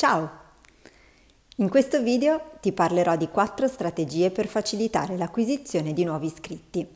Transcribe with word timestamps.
Ciao! 0.00 0.30
In 1.56 1.68
questo 1.68 2.00
video 2.00 2.52
ti 2.62 2.72
parlerò 2.72 3.16
di 3.18 3.28
quattro 3.28 3.68
strategie 3.68 4.30
per 4.30 4.46
facilitare 4.46 5.18
l'acquisizione 5.18 5.92
di 5.92 6.04
nuovi 6.04 6.24
iscritti. 6.24 6.88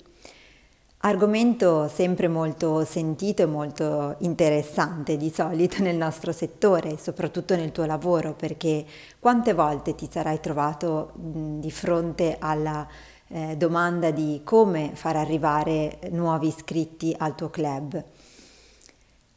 Argomento 1.00 1.86
sempre 1.88 2.28
molto 2.28 2.82
sentito 2.86 3.42
e 3.42 3.46
molto 3.46 4.14
interessante 4.20 5.18
di 5.18 5.30
solito 5.30 5.82
nel 5.82 5.96
nostro 5.96 6.32
settore, 6.32 6.96
soprattutto 6.96 7.54
nel 7.56 7.72
tuo 7.72 7.84
lavoro, 7.84 8.32
perché 8.32 8.86
quante 9.18 9.52
volte 9.52 9.94
ti 9.94 10.08
sarai 10.10 10.40
trovato 10.40 11.12
di 11.14 11.70
fronte 11.70 12.38
alla 12.40 12.88
eh, 13.28 13.54
domanda 13.58 14.12
di 14.12 14.40
come 14.44 14.92
far 14.94 15.16
arrivare 15.16 15.98
nuovi 16.12 16.46
iscritti 16.46 17.14
al 17.18 17.34
tuo 17.34 17.50
club. 17.50 18.02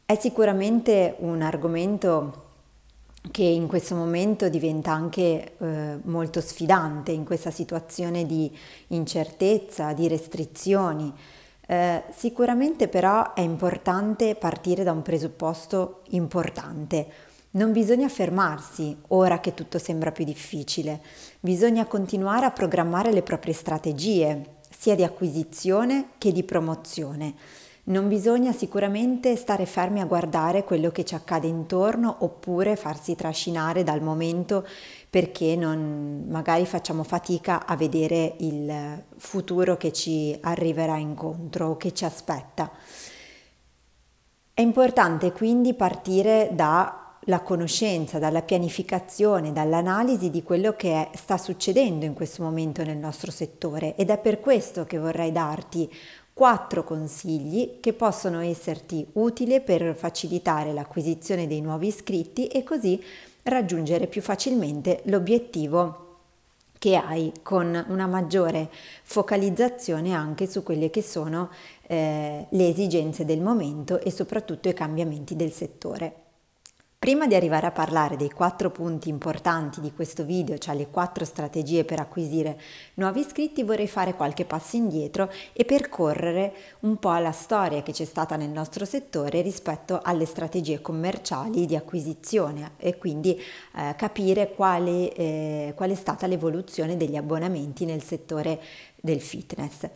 È 0.06 0.14
sicuramente 0.14 1.16
un 1.18 1.42
argomento 1.42 2.46
che 3.30 3.42
in 3.42 3.66
questo 3.66 3.94
momento 3.94 4.48
diventa 4.48 4.92
anche 4.92 5.56
eh, 5.58 5.98
molto 6.02 6.40
sfidante 6.40 7.12
in 7.12 7.24
questa 7.24 7.50
situazione 7.50 8.26
di 8.26 8.50
incertezza, 8.88 9.92
di 9.92 10.08
restrizioni. 10.08 11.12
Eh, 11.66 12.02
sicuramente 12.14 12.88
però 12.88 13.34
è 13.34 13.40
importante 13.40 14.34
partire 14.34 14.84
da 14.84 14.92
un 14.92 15.02
presupposto 15.02 16.02
importante. 16.10 17.06
Non 17.50 17.72
bisogna 17.72 18.08
fermarsi 18.08 18.96
ora 19.08 19.40
che 19.40 19.54
tutto 19.54 19.78
sembra 19.78 20.12
più 20.12 20.24
difficile, 20.24 21.02
bisogna 21.40 21.86
continuare 21.86 22.46
a 22.46 22.50
programmare 22.50 23.10
le 23.12 23.22
proprie 23.22 23.54
strategie, 23.54 24.56
sia 24.76 24.94
di 24.94 25.02
acquisizione 25.02 26.10
che 26.18 26.30
di 26.30 26.44
promozione 26.44 27.34
non 27.88 28.08
bisogna 28.08 28.52
sicuramente 28.52 29.36
stare 29.36 29.66
fermi 29.66 30.00
a 30.00 30.06
guardare 30.06 30.64
quello 30.64 30.90
che 30.90 31.04
ci 31.04 31.14
accade 31.14 31.46
intorno 31.46 32.16
oppure 32.20 32.76
farsi 32.76 33.14
trascinare 33.14 33.82
dal 33.82 34.02
momento 34.02 34.66
perché 35.08 35.56
non, 35.56 36.26
magari 36.28 36.66
facciamo 36.66 37.02
fatica 37.02 37.66
a 37.66 37.76
vedere 37.76 38.34
il 38.38 39.02
futuro 39.16 39.76
che 39.76 39.92
ci 39.92 40.36
arriverà 40.42 40.96
incontro 40.96 41.68
o 41.68 41.76
che 41.76 41.94
ci 41.94 42.04
aspetta. 42.04 42.70
È 44.52 44.60
importante 44.60 45.32
quindi 45.32 45.72
partire 45.72 46.50
dalla 46.52 47.40
conoscenza, 47.42 48.18
dalla 48.18 48.42
pianificazione, 48.42 49.52
dall'analisi 49.52 50.28
di 50.28 50.42
quello 50.42 50.74
che 50.74 51.08
sta 51.14 51.38
succedendo 51.38 52.04
in 52.04 52.12
questo 52.12 52.42
momento 52.42 52.82
nel 52.82 52.98
nostro 52.98 53.30
settore 53.30 53.94
ed 53.96 54.10
è 54.10 54.18
per 54.18 54.40
questo 54.40 54.84
che 54.84 54.98
vorrei 54.98 55.32
darti 55.32 55.88
quattro 56.38 56.84
consigli 56.84 57.80
che 57.80 57.94
possono 57.94 58.38
esserti 58.38 59.04
utili 59.14 59.60
per 59.60 59.96
facilitare 59.96 60.72
l'acquisizione 60.72 61.48
dei 61.48 61.60
nuovi 61.60 61.88
iscritti 61.88 62.46
e 62.46 62.62
così 62.62 63.02
raggiungere 63.42 64.06
più 64.06 64.22
facilmente 64.22 65.00
l'obiettivo 65.06 66.04
che 66.78 66.94
hai 66.94 67.32
con 67.42 67.84
una 67.88 68.06
maggiore 68.06 68.70
focalizzazione 69.02 70.14
anche 70.14 70.46
su 70.46 70.62
quelle 70.62 70.90
che 70.90 71.02
sono 71.02 71.50
eh, 71.88 72.46
le 72.48 72.68
esigenze 72.68 73.24
del 73.24 73.40
momento 73.40 74.00
e 74.00 74.12
soprattutto 74.12 74.68
i 74.68 74.74
cambiamenti 74.74 75.34
del 75.34 75.50
settore. 75.50 76.27
Prima 77.00 77.28
di 77.28 77.36
arrivare 77.36 77.68
a 77.68 77.70
parlare 77.70 78.16
dei 78.16 78.28
quattro 78.28 78.72
punti 78.72 79.08
importanti 79.08 79.80
di 79.80 79.92
questo 79.92 80.24
video, 80.24 80.58
cioè 80.58 80.74
le 80.74 80.90
quattro 80.90 81.24
strategie 81.24 81.84
per 81.84 82.00
acquisire 82.00 82.60
nuovi 82.94 83.20
iscritti, 83.20 83.62
vorrei 83.62 83.86
fare 83.86 84.14
qualche 84.16 84.44
passo 84.44 84.74
indietro 84.74 85.30
e 85.52 85.64
percorrere 85.64 86.52
un 86.80 86.96
po' 86.96 87.16
la 87.18 87.30
storia 87.30 87.84
che 87.84 87.92
c'è 87.92 88.04
stata 88.04 88.34
nel 88.34 88.50
nostro 88.50 88.84
settore 88.84 89.42
rispetto 89.42 90.00
alle 90.02 90.26
strategie 90.26 90.80
commerciali 90.80 91.66
di 91.66 91.76
acquisizione 91.76 92.72
e 92.78 92.98
quindi 92.98 93.40
eh, 93.76 93.94
capire 93.96 94.52
quale, 94.52 95.12
eh, 95.14 95.74
qual 95.76 95.90
è 95.90 95.94
stata 95.94 96.26
l'evoluzione 96.26 96.96
degli 96.96 97.14
abbonamenti 97.14 97.84
nel 97.84 98.02
settore 98.02 98.60
del 99.00 99.20
fitness. 99.20 99.88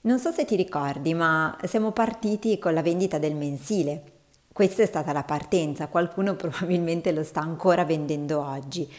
Non 0.00 0.18
so 0.18 0.32
se 0.32 0.44
ti 0.44 0.56
ricordi, 0.56 1.14
ma 1.14 1.56
siamo 1.62 1.92
partiti 1.92 2.58
con 2.58 2.74
la 2.74 2.82
vendita 2.82 3.18
del 3.18 3.36
mensile 3.36 4.14
questa 4.56 4.82
è 4.82 4.86
stata 4.86 5.12
la 5.12 5.22
partenza, 5.22 5.88
qualcuno 5.88 6.32
probabilmente 6.40 7.12
lo 7.12 7.22
sta 7.22 7.40
ancora 7.40 7.84
vendendo 7.84 8.42
oggi, 8.42 8.90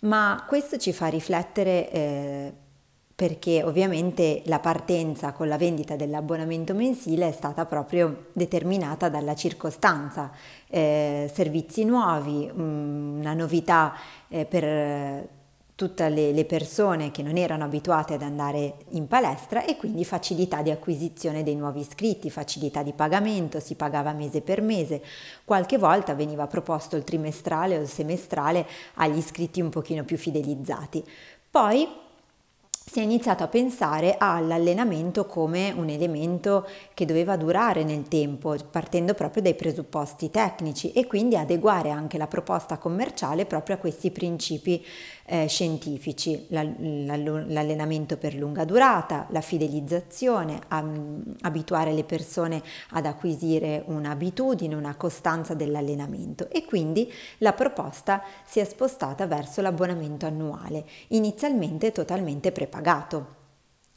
ma 0.00 0.44
questo 0.48 0.78
ci 0.78 0.92
fa 0.92 1.06
riflettere 1.06 1.90
eh, 1.92 2.52
perché 3.14 3.62
ovviamente 3.62 4.42
la 4.46 4.58
partenza 4.58 5.30
con 5.30 5.46
la 5.46 5.56
vendita 5.56 5.94
dell'abbonamento 5.94 6.74
mensile 6.74 7.28
è 7.28 7.32
stata 7.32 7.66
proprio 7.66 8.26
determinata 8.32 9.08
dalla 9.08 9.36
circostanza, 9.36 10.32
eh, 10.66 11.30
servizi 11.32 11.84
nuovi, 11.84 12.50
una 12.52 13.32
novità 13.32 13.94
eh, 14.26 14.44
per 14.44 15.28
tutte 15.76 16.08
le, 16.08 16.32
le, 16.32 16.46
persone 16.46 17.10
che 17.10 17.22
non 17.22 17.36
erano 17.36 17.64
abituate 17.64 18.14
ad 18.14 18.22
andare 18.22 18.76
in 18.92 19.06
palestra 19.06 19.62
e 19.62 19.76
quindi 19.76 20.06
facilità 20.06 20.62
di 20.62 20.70
acquisizione 20.70 21.42
dei 21.42 21.54
nuovi 21.54 21.80
iscritti, 21.80 22.30
facilità 22.30 22.82
di 22.82 22.94
pagamento, 22.94 23.60
si 23.60 23.74
pagava 23.74 24.12
mese 24.12 24.40
per 24.40 24.62
mese, 24.62 25.02
qualche 25.44 25.76
volta 25.76 26.14
veniva 26.14 26.46
proposto 26.46 26.96
il 26.96 27.04
trimestrale 27.04 27.76
o 27.76 27.82
il 27.82 27.88
semestrale 27.88 28.66
agli 28.94 29.18
iscritti 29.18 29.60
un 29.60 29.68
pochino 29.68 30.02
più 30.02 30.16
fidelizzati. 30.16 31.04
Poi 31.50 31.86
si 32.88 33.00
è 33.00 33.02
iniziato 33.02 33.42
a 33.42 33.48
pensare 33.48 34.14
all'allenamento 34.16 35.26
come 35.26 35.72
un 35.76 35.88
elemento 35.88 36.68
che 36.94 37.04
doveva 37.04 37.36
durare 37.36 37.82
nel 37.82 38.06
tempo, 38.06 38.54
partendo 38.70 39.12
proprio 39.12 39.42
dai 39.42 39.56
presupposti 39.56 40.30
tecnici 40.30 40.92
e 40.92 41.04
quindi 41.04 41.36
adeguare 41.36 41.90
anche 41.90 42.16
la 42.16 42.28
proposta 42.28 42.78
commerciale 42.78 43.44
proprio 43.44 43.74
a 43.74 43.78
questi 43.80 44.12
principi 44.12 44.84
eh, 45.26 45.46
scientifici, 45.48 46.46
l'allenamento 46.48 48.16
per 48.16 48.34
lunga 48.34 48.64
durata, 48.64 49.26
la 49.30 49.40
fidelizzazione, 49.40 50.60
abituare 51.40 51.92
le 51.92 52.04
persone 52.04 52.62
ad 52.90 53.06
acquisire 53.06 53.82
un'abitudine, 53.86 54.74
una 54.74 54.94
costanza 54.94 55.54
dell'allenamento 55.54 56.48
e 56.50 56.64
quindi 56.64 57.12
la 57.38 57.52
proposta 57.52 58.22
si 58.44 58.60
è 58.60 58.64
spostata 58.64 59.26
verso 59.26 59.60
l'abbonamento 59.60 60.26
annuale, 60.26 60.84
inizialmente 61.08 61.92
totalmente 61.92 62.52
prepagato. 62.52 63.45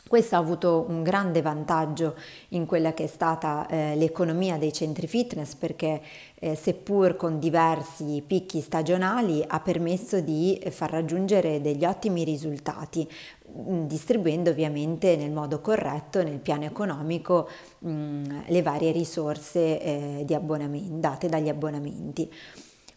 Questo 0.10 0.34
ha 0.34 0.40
avuto 0.40 0.88
un 0.88 1.04
grande 1.04 1.44
vantaggio 1.44 2.16
in 2.50 2.66
quella 2.66 2.96
che 2.96 3.04
è 3.04 3.08
stata 3.08 3.68
eh, 3.68 3.96
l'economia 3.96 4.58
dei 4.58 4.74
centri 4.74 5.06
fitness 5.06 5.54
perché 5.54 6.02
eh, 6.40 6.56
seppur 6.56 7.16
con 7.16 7.38
diversi 7.38 8.24
picchi 8.26 8.60
stagionali 8.60 9.44
ha 9.46 9.60
permesso 9.60 10.20
di 10.20 10.60
far 10.72 10.90
raggiungere 10.90 11.62
degli 11.62 11.86
ottimi 11.86 12.24
risultati 12.24 13.08
mm, 13.56 13.86
distribuendo 13.86 14.50
ovviamente 14.50 15.16
nel 15.16 15.30
modo 15.30 15.62
corretto 15.62 16.24
nel 16.24 16.40
piano 16.40 16.64
economico 16.64 17.48
mh, 17.78 17.92
mm, 17.92 18.24
le 18.48 18.62
varie 18.64 18.92
risorse 18.92 19.80
eh, 19.80 20.26
date 20.26 21.30
dagli 21.30 21.50
abbonamenti. 21.50 22.34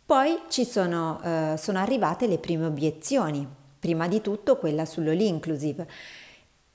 Poi 0.06 0.44
ci 0.48 0.64
sono, 0.64 1.20
eh, 1.22 1.56
sono 1.58 1.78
arrivate 1.78 2.26
le 2.26 2.38
prime 2.38 2.64
obiezioni, 2.64 3.46
prima 3.78 4.08
di 4.08 4.22
tutto 4.22 4.56
quella 4.56 4.86
sull'all 4.86 5.20
inclusive 5.20 5.86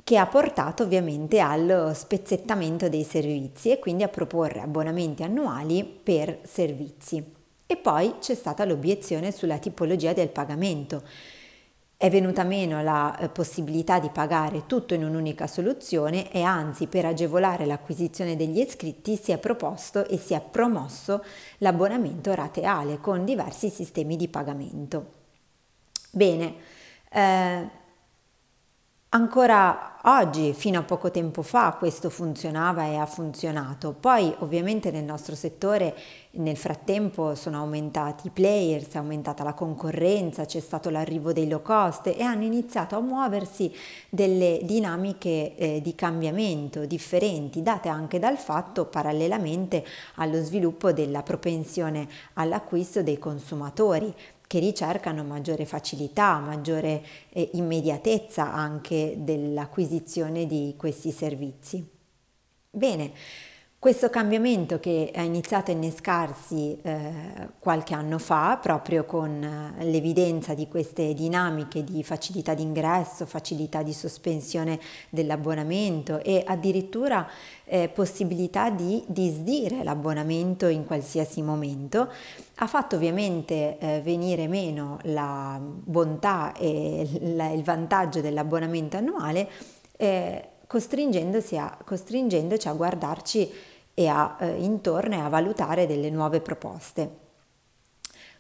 che 0.08 0.16
ha 0.16 0.26
portato 0.26 0.84
ovviamente 0.84 1.40
allo 1.40 1.94
spezzettamento 1.94 2.88
dei 2.88 3.04
servizi 3.04 3.72
e 3.72 3.80
quindi 3.80 4.04
a 4.04 4.08
proporre 4.08 4.62
abbonamenti 4.62 5.22
annuali 5.22 5.84
per 5.84 6.40
servizi. 6.44 7.22
E 7.66 7.76
poi 7.76 8.14
c'è 8.18 8.34
stata 8.34 8.64
l'obiezione 8.64 9.34
sulla 9.34 9.58
tipologia 9.58 10.14
del 10.14 10.30
pagamento. 10.30 11.04
È 11.98 12.10
venuta 12.10 12.46
meno 12.46 12.82
la 12.82 13.18
eh, 13.18 13.28
possibilità 13.28 14.00
di 14.00 14.08
pagare 14.08 14.66
tutto 14.66 14.94
in 14.94 15.04
un'unica 15.04 15.46
soluzione 15.46 16.32
e 16.32 16.42
anzi 16.42 16.88
per 16.88 17.04
agevolare 17.04 17.66
l'acquisizione 17.66 18.38
degli 18.38 18.60
iscritti 18.60 19.18
si 19.18 19.34
è 19.34 19.38
proposto 19.38 20.08
e 20.08 20.18
si 20.18 20.34
è 20.34 20.40
promosso 20.40 21.22
l'abbonamento 21.58 22.34
rateale 22.34 23.02
con 23.02 23.26
diversi 23.26 23.70
sistemi 23.70 24.16
di 24.16 24.30
pagamento. 24.30 25.16
Bene, 26.12 26.56
eh, 27.12 27.86
Ancora 29.10 30.00
oggi, 30.04 30.52
fino 30.54 30.80
a 30.80 30.84
poco 30.84 31.10
tempo 31.12 31.42
fa, 31.42 31.78
questo 31.80 32.10
funzionava 32.10 32.88
e 32.88 32.98
ha 32.98 33.06
funzionato. 33.06 33.94
Poi 33.98 34.36
ovviamente 34.40 34.92
nel 34.92 35.06
nostro 35.06 35.34
settore 35.34 35.96
nel 36.32 36.58
frattempo 36.58 37.34
sono 37.34 37.60
aumentati 37.60 38.28
i 38.28 38.32
players, 38.32 38.92
è 38.92 38.98
aumentata 38.98 39.46
la 39.46 39.54
concorrenza, 39.54 40.44
c'è 40.44 40.60
stato 40.60 40.90
l'arrivo 40.90 41.32
dei 41.32 41.48
low 41.48 41.62
cost 41.62 42.08
e 42.08 42.22
hanno 42.22 42.44
iniziato 42.44 42.98
a 42.98 43.00
muoversi 43.00 43.74
delle 44.10 44.60
dinamiche 44.64 45.56
eh, 45.56 45.82
di 45.82 45.96
cambiamento 45.96 46.86
differenti, 46.86 47.64
date 47.64 47.88
anche 47.88 48.20
dal 48.20 48.38
fatto 48.38 48.88
parallelamente 48.88 49.86
allo 50.16 50.44
sviluppo 50.44 50.92
della 50.92 51.24
propensione 51.24 52.10
all'acquisto 52.34 53.02
dei 53.04 53.18
consumatori 53.18 54.14
che 54.48 54.60
ricercano 54.60 55.24
maggiore 55.24 55.66
facilità, 55.66 56.40
maggiore 56.40 57.04
eh, 57.30 57.50
immediatezza 57.54 58.54
anche 58.54 59.16
dell'acquisizione 59.20 60.48
di 60.48 60.74
questi 60.78 61.12
servizi. 61.12 61.86
Bene, 62.70 63.12
Questo 63.80 64.10
cambiamento 64.10 64.80
che 64.80 65.12
è 65.14 65.22
iniziato 65.22 65.70
a 65.70 65.76
innescarsi 65.76 66.80
eh, 66.82 67.12
qualche 67.60 67.94
anno 67.94 68.18
fa, 68.18 68.58
proprio 68.60 69.06
con 69.06 69.76
eh, 69.80 69.86
l'evidenza 69.86 70.56
di 70.56 70.68
queste 70.68 71.14
dinamiche 71.14 71.84
di 71.84 72.04
facilità 72.04 72.56
di 72.56 72.64
ingresso, 72.64 73.28
facilità 73.28 73.84
di 73.84 73.94
sospensione 73.94 74.80
dell'abbonamento 75.12 76.24
e 76.24 76.42
addirittura 76.44 77.30
eh, 77.66 77.88
possibilità 77.90 78.72
di 78.72 79.04
disdire 79.06 79.84
l'abbonamento 79.84 80.66
in 80.66 80.84
qualsiasi 80.84 81.44
momento, 81.44 82.12
ha 82.56 82.66
fatto 82.66 82.96
ovviamente 82.96 83.78
eh, 83.78 84.02
venire 84.02 84.48
meno 84.48 84.98
la 85.04 85.62
bontà 85.62 86.52
e 86.54 87.08
la, 87.36 87.52
il 87.52 87.62
vantaggio 87.62 88.22
dell'abbonamento 88.22 88.98
annuale 88.98 89.48
eh, 89.98 90.50
costringendoci 90.68 91.58
a, 91.58 91.78
costringendoci 91.84 92.68
a 92.68 92.74
guardarci 92.74 93.52
e 93.94 94.08
a, 94.08 94.38
eh, 94.40 94.62
intorno 94.62 95.16
e 95.16 95.20
a 95.20 95.30
valutare 95.30 95.88
delle 95.88 96.10
nuove 96.12 96.42
proposte. 96.42 97.26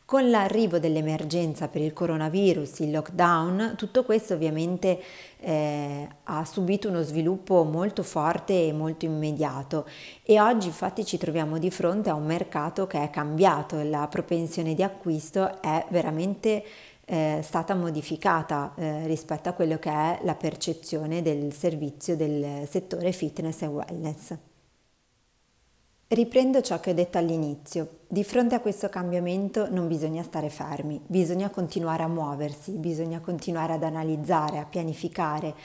Con 0.07 0.29
l'arrivo 0.29 0.79
dell'emergenza 0.79 1.67
per 1.67 1.81
il 1.81 1.91
coronavirus, 1.91 2.79
il 2.79 2.91
lockdown, 2.91 3.73
tutto 3.75 4.05
questo 4.05 4.35
ovviamente 4.35 5.01
eh, 5.37 6.07
ha 6.23 6.45
subito 6.45 6.87
uno 6.87 7.01
sviluppo 7.01 7.63
molto 7.63 8.03
forte 8.03 8.67
e 8.67 8.71
molto 8.71 9.03
immediato 9.03 9.85
e 10.23 10.39
oggi 10.39 10.67
infatti 10.67 11.03
ci 11.03 11.17
troviamo 11.17 11.57
di 11.57 11.69
fronte 11.69 12.09
a 12.09 12.13
un 12.13 12.25
mercato 12.25 12.87
che 12.87 13.03
è 13.03 13.09
cambiato, 13.09 13.83
la 13.83 14.07
propensione 14.07 14.75
di 14.75 14.81
acquisto 14.81 15.61
è 15.61 15.85
veramente 15.89 16.63
è 17.09 17.39
stata 17.41 17.73
modificata 17.73 18.73
eh, 18.75 19.07
rispetto 19.07 19.47
a 19.47 19.53
quello 19.53 19.79
che 19.79 19.89
è 19.89 20.19
la 20.23 20.35
percezione 20.35 21.21
del 21.21 21.53
servizio 21.53 22.17
del 22.17 22.67
settore 22.67 23.13
fitness 23.13 23.61
e 23.61 23.65
wellness. 23.67 24.35
Riprendo 26.09 26.59
ciò 26.59 26.81
che 26.81 26.89
ho 26.89 26.93
detto 26.93 27.17
all'inizio. 27.17 27.99
Di 28.09 28.25
fronte 28.25 28.55
a 28.55 28.59
questo 28.59 28.89
cambiamento 28.89 29.69
non 29.69 29.87
bisogna 29.87 30.21
stare 30.21 30.49
fermi, 30.49 30.99
bisogna 31.07 31.49
continuare 31.49 32.03
a 32.03 32.09
muoversi, 32.09 32.71
bisogna 32.71 33.21
continuare 33.21 33.71
ad 33.71 33.83
analizzare, 33.83 34.57
a 34.57 34.65
pianificare, 34.65 35.55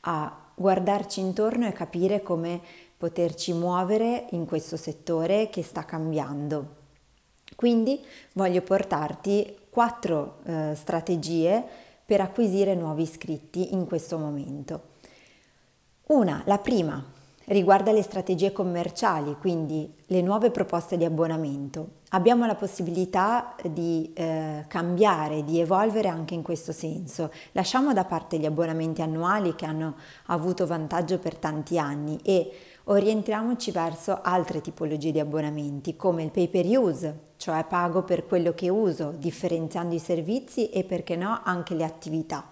a 0.00 0.50
guardarci 0.54 1.20
intorno 1.20 1.66
e 1.66 1.72
capire 1.72 2.20
come 2.20 2.60
poterci 2.98 3.54
muovere 3.54 4.26
in 4.32 4.44
questo 4.44 4.76
settore 4.76 5.48
che 5.48 5.62
sta 5.62 5.86
cambiando. 5.86 6.80
Quindi 7.56 7.98
voglio 8.34 8.60
portarti 8.60 9.60
quattro 9.72 10.40
eh, 10.44 10.74
strategie 10.74 11.64
per 12.04 12.20
acquisire 12.20 12.74
nuovi 12.74 13.04
iscritti 13.04 13.72
in 13.72 13.86
questo 13.86 14.18
momento. 14.18 14.90
Una, 16.08 16.42
la 16.44 16.58
prima, 16.58 17.02
riguarda 17.46 17.92
le 17.92 18.02
strategie 18.02 18.52
commerciali, 18.52 19.36
quindi 19.40 19.92
le 20.06 20.22
nuove 20.22 20.50
proposte 20.50 20.96
di 20.96 21.04
abbonamento. 21.04 22.00
Abbiamo 22.10 22.46
la 22.46 22.54
possibilità 22.54 23.54
di 23.68 24.12
eh, 24.14 24.64
cambiare, 24.68 25.44
di 25.44 25.58
evolvere 25.58 26.08
anche 26.08 26.34
in 26.34 26.42
questo 26.42 26.72
senso. 26.72 27.30
Lasciamo 27.52 27.92
da 27.92 28.04
parte 28.04 28.38
gli 28.38 28.46
abbonamenti 28.46 29.02
annuali 29.02 29.54
che 29.54 29.64
hanno 29.64 29.96
avuto 30.26 30.66
vantaggio 30.66 31.18
per 31.18 31.36
tanti 31.36 31.78
anni 31.78 32.18
e 32.22 32.52
orientiamoci 32.84 33.70
verso 33.70 34.20
altre 34.22 34.60
tipologie 34.60 35.12
di 35.12 35.20
abbonamenti 35.20 35.96
come 35.96 36.22
il 36.22 36.30
pay 36.30 36.48
per 36.48 36.66
use, 36.66 37.20
cioè 37.36 37.64
pago 37.64 38.02
per 38.02 38.26
quello 38.26 38.52
che 38.52 38.68
uso, 38.68 39.14
differenziando 39.16 39.94
i 39.94 40.00
servizi 40.00 40.68
e 40.70 40.84
perché 40.84 41.16
no 41.16 41.40
anche 41.44 41.74
le 41.74 41.84
attività. 41.84 42.50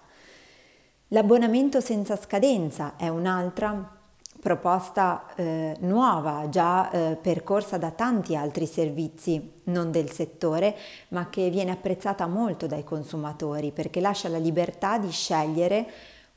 L'abbonamento 1.09 1.81
senza 1.81 2.15
scadenza 2.15 2.95
è 2.95 3.09
un'altra 3.09 4.00
proposta 4.41 5.27
eh, 5.35 5.77
nuova, 5.81 6.49
già 6.49 6.89
eh, 6.89 7.15
percorsa 7.21 7.77
da 7.77 7.91
tanti 7.91 8.35
altri 8.35 8.65
servizi 8.65 9.61
non 9.65 9.91
del 9.91 10.09
settore, 10.09 10.75
ma 11.09 11.29
che 11.29 11.49
viene 11.51 11.69
apprezzata 11.69 12.25
molto 12.25 12.65
dai 12.65 12.83
consumatori 12.83 13.71
perché 13.71 14.01
lascia 14.01 14.29
la 14.29 14.39
libertà 14.39 14.97
di 14.97 15.11
scegliere 15.11 15.85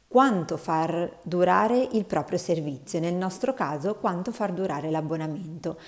quanto 0.07 0.59
far 0.59 1.19
durare 1.23 1.89
il 1.93 2.05
proprio 2.05 2.39
servizio, 2.39 3.01
nel 3.01 3.15
nostro 3.15 3.55
caso 3.55 3.97
quanto 3.97 4.31
far 4.33 4.53
durare 4.53 4.91
l'abbonamento. 4.91 5.79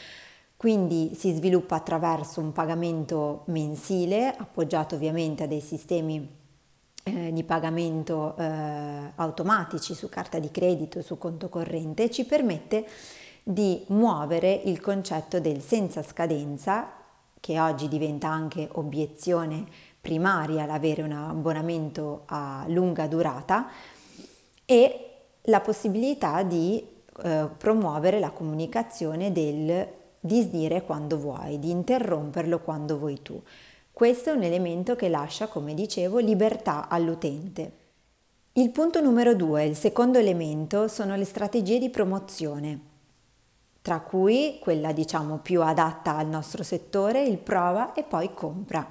Quindi 0.56 1.14
si 1.14 1.34
sviluppa 1.34 1.76
attraverso 1.76 2.40
un 2.40 2.52
pagamento 2.52 3.42
mensile, 3.48 4.34
appoggiato 4.34 4.94
ovviamente 4.94 5.44
a 5.44 5.46
dei 5.46 5.60
sistemi 5.60 6.44
eh, 7.08 7.32
di 7.32 7.44
pagamento 7.44 8.34
eh, 8.36 9.12
automatici 9.14 9.94
su 9.94 10.08
carta 10.08 10.40
di 10.40 10.50
credito, 10.50 11.02
su 11.02 11.18
conto 11.18 11.48
corrente, 11.48 12.10
ci 12.10 12.24
permette 12.24 12.84
di 13.44 13.84
muovere 13.88 14.52
il 14.64 14.80
concetto 14.80 15.38
del 15.38 15.60
senza 15.60 16.02
scadenza, 16.02 16.90
che 17.38 17.60
oggi 17.60 17.86
diventa 17.86 18.26
anche 18.26 18.68
obiezione 18.72 19.64
primaria 20.00 20.66
l'avere 20.66 21.02
un 21.02 21.12
abbonamento 21.12 22.22
a 22.26 22.64
lunga 22.66 23.06
durata, 23.06 23.68
e 24.64 25.10
la 25.42 25.60
possibilità 25.60 26.42
di 26.42 26.84
eh, 27.22 27.48
promuovere 27.56 28.18
la 28.18 28.30
comunicazione 28.30 29.30
del 29.30 29.86
disdire 30.18 30.82
quando 30.82 31.16
vuoi, 31.18 31.60
di 31.60 31.70
interromperlo 31.70 32.58
quando 32.58 32.98
vuoi 32.98 33.22
tu. 33.22 33.40
Questo 33.96 34.28
è 34.28 34.34
un 34.34 34.42
elemento 34.42 34.94
che 34.94 35.08
lascia, 35.08 35.46
come 35.46 35.72
dicevo, 35.72 36.18
libertà 36.18 36.86
all'utente. 36.90 37.72
Il 38.52 38.68
punto 38.68 39.00
numero 39.00 39.34
due, 39.34 39.64
il 39.64 39.74
secondo 39.74 40.18
elemento, 40.18 40.86
sono 40.86 41.16
le 41.16 41.24
strategie 41.24 41.78
di 41.78 41.88
promozione, 41.88 42.80
tra 43.80 44.00
cui 44.00 44.58
quella 44.60 44.92
diciamo 44.92 45.38
più 45.38 45.62
adatta 45.62 46.14
al 46.14 46.26
nostro 46.26 46.62
settore, 46.62 47.22
il 47.22 47.38
prova 47.38 47.94
e 47.94 48.02
poi 48.02 48.34
compra. 48.34 48.86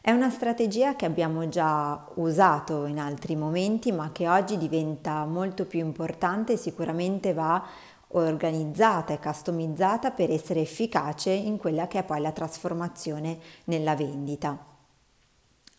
È 0.00 0.10
una 0.10 0.30
strategia 0.30 0.96
che 0.96 1.04
abbiamo 1.04 1.48
già 1.48 2.08
usato 2.14 2.86
in 2.86 2.98
altri 2.98 3.36
momenti, 3.36 3.92
ma 3.92 4.10
che 4.10 4.28
oggi 4.28 4.58
diventa 4.58 5.26
molto 5.26 5.64
più 5.64 5.78
importante 5.78 6.54
e 6.54 6.56
sicuramente 6.56 7.32
va 7.34 7.64
organizzata 8.12 9.12
e 9.12 9.18
customizzata 9.18 10.10
per 10.10 10.30
essere 10.30 10.60
efficace 10.60 11.30
in 11.30 11.56
quella 11.56 11.86
che 11.86 11.98
è 11.98 12.04
poi 12.04 12.20
la 12.20 12.32
trasformazione 12.32 13.38
nella 13.64 13.94
vendita. 13.94 14.64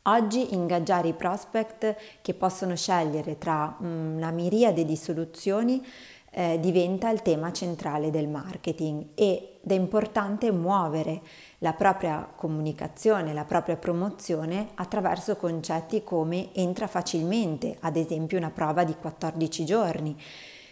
Oggi 0.06 0.56
ingaggiare 0.56 1.10
i 1.10 1.14
prospect 1.14 1.96
che 2.22 2.34
possono 2.34 2.76
scegliere 2.76 3.38
tra 3.38 3.78
mm, 3.82 4.16
una 4.18 4.32
miriade 4.32 4.84
di 4.84 4.96
soluzioni 4.96 5.86
eh, 6.32 6.60
diventa 6.60 7.10
il 7.10 7.22
tema 7.22 7.52
centrale 7.52 8.10
del 8.10 8.28
marketing 8.28 9.10
ed 9.14 9.50
è 9.68 9.74
importante 9.74 10.52
muovere 10.52 11.22
la 11.60 11.74
propria 11.74 12.28
comunicazione, 12.36 13.34
la 13.34 13.44
propria 13.44 13.76
promozione 13.76 14.70
attraverso 14.76 15.36
concetti 15.36 16.04
come 16.04 16.50
entra 16.54 16.88
facilmente, 16.88 17.78
ad 17.82 17.96
esempio 17.96 18.38
una 18.38 18.50
prova 18.50 18.84
di 18.84 18.96
14 18.96 19.66
giorni, 19.66 20.18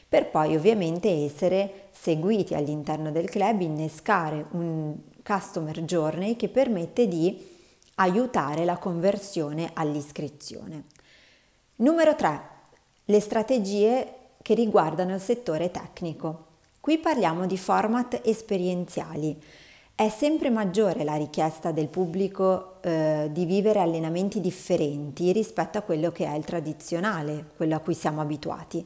per 0.09 0.31
poi 0.31 0.55
ovviamente 0.55 1.07
essere 1.07 1.89
seguiti 1.91 2.55
all'interno 2.55 3.11
del 3.11 3.29
club, 3.29 3.61
innescare 3.61 4.43
un 4.51 4.95
customer 5.23 5.83
journey 5.83 6.35
che 6.35 6.49
permette 6.49 7.07
di 7.07 7.47
aiutare 7.95 8.65
la 8.65 8.77
conversione 8.77 9.69
all'iscrizione. 9.73 10.85
Numero 11.77 12.15
3. 12.15 12.41
Le 13.05 13.19
strategie 13.19 14.13
che 14.41 14.55
riguardano 14.55 15.13
il 15.13 15.21
settore 15.21 15.69
tecnico. 15.69 16.47
Qui 16.79 16.97
parliamo 16.97 17.45
di 17.45 17.57
format 17.57 18.21
esperienziali. 18.23 19.39
È 19.93 20.09
sempre 20.09 20.49
maggiore 20.49 21.03
la 21.03 21.15
richiesta 21.15 21.71
del 21.71 21.87
pubblico 21.87 22.81
eh, 22.81 23.27
di 23.31 23.45
vivere 23.45 23.79
allenamenti 23.79 24.39
differenti 24.39 25.31
rispetto 25.33 25.77
a 25.77 25.81
quello 25.81 26.11
che 26.11 26.25
è 26.25 26.35
il 26.35 26.45
tradizionale, 26.45 27.51
quello 27.55 27.75
a 27.75 27.79
cui 27.79 27.93
siamo 27.93 28.21
abituati. 28.21 28.83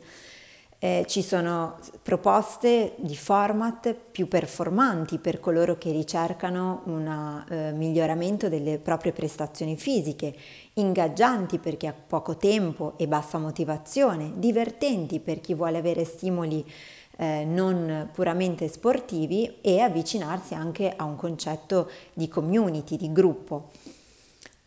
Eh, 0.84 1.06
ci 1.08 1.22
sono 1.22 1.78
proposte 2.02 2.96
di 2.98 3.16
format 3.16 3.94
più 3.94 4.28
performanti 4.28 5.18
per 5.18 5.40
coloro 5.40 5.78
che 5.78 5.94
ricercano 5.94 6.82
un 6.88 7.46
eh, 7.48 7.72
miglioramento 7.72 8.50
delle 8.50 8.80
proprie 8.80 9.14
prestazioni 9.14 9.78
fisiche, 9.78 10.36
ingaggianti 10.74 11.58
per 11.60 11.78
chi 11.78 11.88
ha 11.88 11.94
poco 11.94 12.36
tempo 12.36 12.96
e 12.98 13.08
bassa 13.08 13.38
motivazione, 13.38 14.34
divertenti 14.36 15.22
per 15.22 15.40
chi 15.40 15.54
vuole 15.54 15.78
avere 15.78 16.04
stimoli 16.04 16.70
eh, 17.16 17.46
non 17.46 18.10
puramente 18.12 18.68
sportivi 18.68 19.60
e 19.62 19.80
avvicinarsi 19.80 20.54
anche 20.54 20.94
a 20.94 21.06
un 21.06 21.16
concetto 21.16 21.90
di 22.12 22.28
community, 22.28 22.98
di 22.98 23.10
gruppo. 23.10 23.70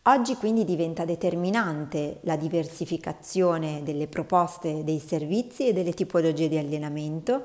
Oggi 0.07 0.35
quindi 0.35 0.63
diventa 0.63 1.03
determinante 1.03 2.19
la 2.21 2.37
diversificazione 2.37 3.83
delle 3.83 4.07
proposte 4.07 4.85
dei 4.85 4.99
servizi 4.99 5.67
e 5.67 5.73
delle 5.73 5.91
tipologie 5.91 6.47
di 6.47 6.57
allenamento 6.57 7.43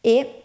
e 0.00 0.44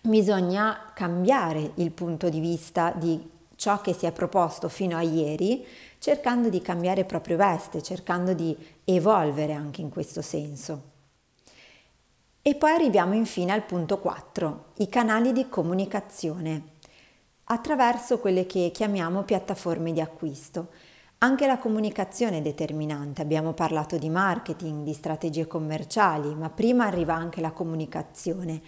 bisogna 0.00 0.92
cambiare 0.94 1.72
il 1.74 1.90
punto 1.90 2.28
di 2.28 2.38
vista 2.38 2.92
di 2.96 3.20
ciò 3.56 3.80
che 3.80 3.94
si 3.94 4.06
è 4.06 4.12
proposto 4.12 4.68
fino 4.68 4.96
a 4.96 5.02
ieri, 5.02 5.66
cercando 5.98 6.48
di 6.48 6.60
cambiare 6.60 7.04
proprio 7.04 7.36
veste, 7.36 7.82
cercando 7.82 8.32
di 8.32 8.56
evolvere 8.84 9.54
anche 9.54 9.80
in 9.80 9.88
questo 9.88 10.22
senso. 10.22 10.94
E 12.42 12.54
poi 12.54 12.70
arriviamo 12.70 13.14
infine 13.14 13.50
al 13.50 13.64
punto 13.64 13.98
4, 13.98 14.66
i 14.76 14.88
canali 14.88 15.32
di 15.32 15.48
comunicazione, 15.48 16.74
attraverso 17.46 18.18
quelle 18.18 18.46
che 18.46 18.70
chiamiamo 18.72 19.22
piattaforme 19.22 19.92
di 19.92 20.00
acquisto. 20.00 20.68
Anche 21.18 21.46
la 21.46 21.58
comunicazione 21.58 22.38
è 22.38 22.42
determinante, 22.42 23.22
abbiamo 23.22 23.52
parlato 23.52 23.96
di 23.96 24.10
marketing, 24.10 24.84
di 24.84 24.92
strategie 24.92 25.46
commerciali, 25.46 26.34
ma 26.34 26.50
prima 26.50 26.86
arriva 26.86 27.14
anche 27.14 27.40
la 27.40 27.52
comunicazione 27.52 28.60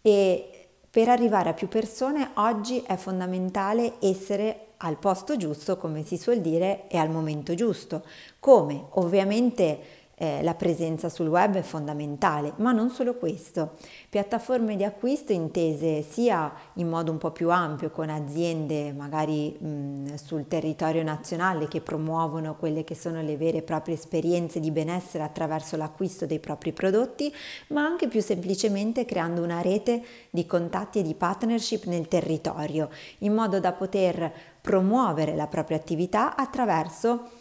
e 0.00 0.68
per 0.90 1.08
arrivare 1.08 1.50
a 1.50 1.54
più 1.54 1.68
persone 1.68 2.30
oggi 2.34 2.82
è 2.86 2.96
fondamentale 2.96 3.94
essere 4.00 4.66
al 4.78 4.98
posto 4.98 5.36
giusto, 5.36 5.76
come 5.76 6.02
si 6.02 6.16
suol 6.16 6.40
dire, 6.40 6.88
e 6.88 6.98
al 6.98 7.08
momento 7.08 7.54
giusto. 7.54 8.04
Come? 8.40 8.86
Ovviamente 8.90 10.01
eh, 10.22 10.40
la 10.40 10.54
presenza 10.54 11.08
sul 11.08 11.26
web 11.26 11.56
è 11.56 11.62
fondamentale, 11.62 12.52
ma 12.58 12.70
non 12.70 12.90
solo 12.90 13.16
questo. 13.16 13.72
Piattaforme 14.08 14.76
di 14.76 14.84
acquisto 14.84 15.32
intese 15.32 16.02
sia 16.02 16.52
in 16.74 16.88
modo 16.88 17.10
un 17.10 17.18
po' 17.18 17.32
più 17.32 17.50
ampio 17.50 17.90
con 17.90 18.08
aziende 18.08 18.92
magari 18.92 19.50
mh, 19.50 20.14
sul 20.14 20.46
territorio 20.46 21.02
nazionale 21.02 21.66
che 21.66 21.80
promuovono 21.80 22.54
quelle 22.54 22.84
che 22.84 22.94
sono 22.94 23.20
le 23.20 23.36
vere 23.36 23.58
e 23.58 23.62
proprie 23.62 23.96
esperienze 23.96 24.60
di 24.60 24.70
benessere 24.70 25.24
attraverso 25.24 25.76
l'acquisto 25.76 26.24
dei 26.24 26.38
propri 26.38 26.70
prodotti, 26.72 27.34
ma 27.70 27.84
anche 27.84 28.06
più 28.06 28.22
semplicemente 28.22 29.04
creando 29.04 29.42
una 29.42 29.60
rete 29.60 30.04
di 30.30 30.46
contatti 30.46 31.00
e 31.00 31.02
di 31.02 31.14
partnership 31.14 31.86
nel 31.86 32.06
territorio, 32.06 32.90
in 33.18 33.34
modo 33.34 33.58
da 33.58 33.72
poter 33.72 34.32
promuovere 34.60 35.34
la 35.34 35.48
propria 35.48 35.78
attività 35.78 36.36
attraverso 36.36 37.40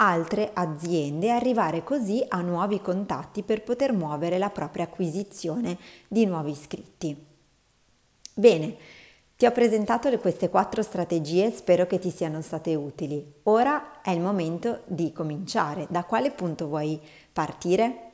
altre 0.00 0.50
aziende 0.52 1.26
e 1.26 1.30
arrivare 1.30 1.82
così 1.82 2.24
a 2.28 2.40
nuovi 2.40 2.80
contatti 2.80 3.42
per 3.42 3.62
poter 3.62 3.92
muovere 3.92 4.38
la 4.38 4.50
propria 4.50 4.84
acquisizione 4.84 5.78
di 6.06 6.24
nuovi 6.24 6.50
iscritti. 6.50 7.16
Bene, 8.34 8.76
ti 9.36 9.46
ho 9.46 9.52
presentato 9.52 10.16
queste 10.18 10.48
quattro 10.48 10.82
strategie, 10.82 11.50
spero 11.50 11.86
che 11.86 11.98
ti 11.98 12.10
siano 12.10 12.42
state 12.42 12.74
utili. 12.74 13.24
Ora 13.44 14.00
è 14.00 14.10
il 14.10 14.20
momento 14.20 14.80
di 14.86 15.12
cominciare. 15.12 15.86
Da 15.88 16.04
quale 16.04 16.30
punto 16.32 16.66
vuoi 16.66 17.00
partire? 17.32 18.07